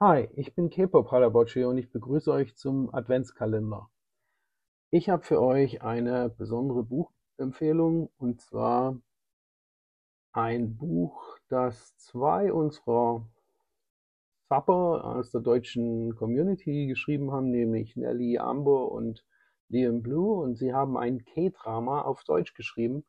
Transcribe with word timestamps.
Hi, 0.00 0.28
ich 0.36 0.54
bin 0.54 0.70
K-Pop 0.70 1.10
Halabocci 1.10 1.64
und 1.64 1.76
ich 1.76 1.90
begrüße 1.90 2.30
euch 2.30 2.54
zum 2.54 2.94
Adventskalender. 2.94 3.90
Ich 4.90 5.08
habe 5.08 5.24
für 5.24 5.42
euch 5.42 5.82
eine 5.82 6.28
besondere 6.28 6.84
Buchempfehlung 6.84 8.08
und 8.16 8.40
zwar 8.40 8.96
ein 10.30 10.76
Buch, 10.76 11.36
das 11.48 11.96
zwei 11.96 12.52
unserer 12.52 13.26
Zapper 14.48 15.04
aus 15.04 15.32
der 15.32 15.40
deutschen 15.40 16.14
Community 16.14 16.86
geschrieben 16.86 17.32
haben, 17.32 17.50
nämlich 17.50 17.96
Nelly 17.96 18.38
Amber 18.38 18.92
und 18.92 19.26
Liam 19.68 20.00
Blue 20.00 20.40
und 20.40 20.54
sie 20.54 20.72
haben 20.72 20.96
ein 20.96 21.24
K-Drama 21.24 22.02
auf 22.02 22.22
Deutsch 22.22 22.54
geschrieben, 22.54 23.04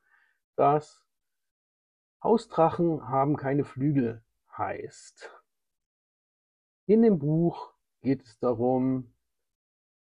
das 0.56 1.06
Hausdrachen 2.24 3.08
haben 3.08 3.38
keine 3.38 3.64
Flügel 3.64 4.24
heißt. 4.58 5.39
In 6.90 7.04
dem 7.04 7.20
Buch 7.20 7.72
geht 8.02 8.24
es 8.24 8.40
darum, 8.40 9.14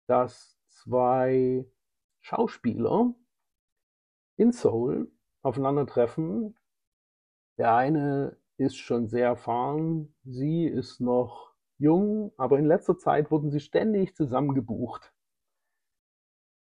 dass 0.09 0.59
zwei 0.67 1.65
Schauspieler 2.23 3.15
in 4.37 4.51
Seoul 4.51 5.09
aufeinandertreffen. 5.43 6.59
Der 7.57 7.77
eine 7.77 8.37
ist 8.57 8.79
schon 8.79 9.07
sehr 9.07 9.27
erfahren, 9.27 10.13
sie 10.25 10.65
ist 10.65 10.99
noch 10.99 11.55
jung, 11.79 12.33
aber 12.37 12.59
in 12.59 12.67
letzter 12.67 12.99
Zeit 12.99 13.31
wurden 13.31 13.53
sie 13.53 13.61
ständig 13.61 14.17
zusammengebucht. 14.17 15.15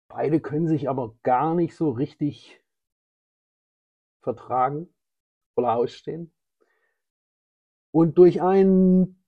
Beide 0.07 0.39
können 0.39 0.67
sich 0.67 0.87
aber 0.87 1.17
gar 1.23 1.55
nicht 1.55 1.75
so 1.75 1.89
richtig 1.89 2.63
vertragen 4.21 4.93
oder 5.55 5.73
ausstehen. 5.73 6.31
Und 7.89 8.19
durch 8.19 8.43
einen 8.43 9.24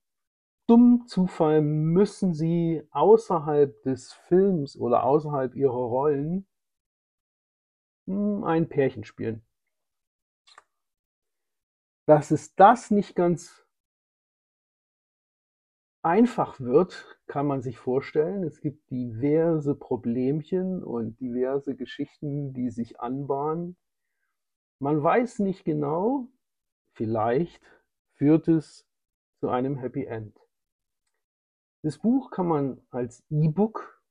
dummen 0.68 1.06
Zufall 1.06 1.62
müssen 1.62 2.34
sie 2.34 2.86
außerhalb 2.90 3.82
des 3.82 4.12
Films 4.12 4.76
oder 4.76 5.02
außerhalb 5.04 5.54
ihrer 5.54 5.72
Rollen 5.72 6.46
hm, 8.06 8.44
ein 8.44 8.68
Pärchen 8.68 9.04
spielen. 9.04 9.42
Dass 12.06 12.30
es 12.30 12.54
das 12.54 12.90
nicht 12.90 13.14
ganz 13.14 13.66
einfach 16.02 16.60
wird, 16.60 17.18
kann 17.26 17.46
man 17.46 17.60
sich 17.60 17.78
vorstellen. 17.78 18.44
Es 18.44 18.60
gibt 18.60 18.90
diverse 18.90 19.74
Problemchen 19.74 20.82
und 20.82 21.20
diverse 21.20 21.76
Geschichten, 21.76 22.52
die 22.52 22.70
sich 22.70 23.00
anbahnen. 23.00 23.76
Man 24.80 25.02
weiß 25.02 25.40
nicht 25.40 25.64
genau, 25.64 26.28
vielleicht 26.94 27.62
führt 28.14 28.48
es 28.48 28.86
zu 29.40 29.48
einem 29.48 29.76
Happy 29.76 30.04
End. 30.04 30.47
Das 31.82 31.96
Buch 31.98 32.30
kann 32.32 32.48
man 32.48 32.80
als 32.90 33.24
E-Book, 33.30 34.02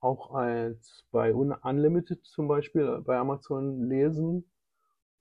auch 0.00 0.34
als 0.34 1.04
bei 1.10 1.34
Unlimited 1.34 2.22
zum 2.26 2.46
Beispiel 2.46 3.00
bei 3.00 3.16
Amazon 3.16 3.88
lesen 3.88 4.50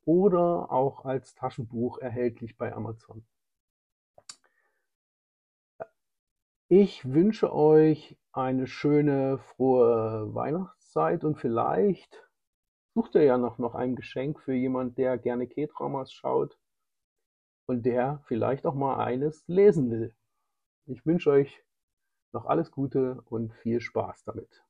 oder 0.04 0.72
auch 0.72 1.06
als 1.06 1.36
Taschenbuch 1.36 2.00
erhältlich 2.00 2.58
bei 2.58 2.74
Amazon. 2.74 3.26
Ich 6.68 7.06
wünsche 7.06 7.54
euch 7.54 8.18
eine 8.34 8.68
schöne, 8.68 9.38
frohe 9.38 10.34
Weihnachtszeit 10.36 11.24
und 11.24 11.38
vielleicht 11.38 12.28
sucht 12.94 13.16
ihr 13.16 13.24
ja 13.24 13.38
noch, 13.38 13.58
noch 13.58 13.74
ein 13.74 13.96
Geschenk 13.96 14.42
für 14.42 14.54
jemand, 14.54 14.98
der 14.98 15.18
gerne 15.18 15.48
K-Dramas 15.48 16.12
schaut 16.12 16.58
und 17.68 17.86
der 17.86 18.22
vielleicht 18.26 18.66
auch 18.66 18.76
mal 18.76 18.98
eines 19.02 19.48
lesen 19.48 19.90
will. 19.92 20.14
Ich 20.88 21.06
wünsche 21.06 21.32
euch 21.32 21.64
noch 22.36 22.46
alles 22.46 22.70
Gute 22.72 23.24
und 23.26 23.54
viel 23.54 23.82
Spaß 23.82 24.24
damit. 24.26 24.64